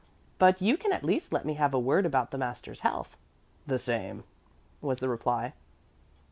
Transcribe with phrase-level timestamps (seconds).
[0.39, 3.15] But you can at least let me have a word about the master's health."
[3.67, 4.23] "The same,"
[4.81, 5.53] was the reply.